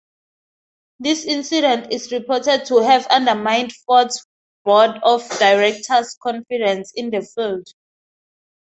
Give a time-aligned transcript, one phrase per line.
[0.97, 4.25] This incident is reported to have undermined Ford's
[4.65, 7.75] board of directors' confidence in Fields.